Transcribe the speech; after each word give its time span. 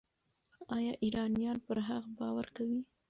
ایا 0.75 0.93
ایرانیان 1.03 1.57
پر 1.65 1.77
هغه 1.87 2.09
باور 2.17 2.47
کوي؟ 2.55 2.79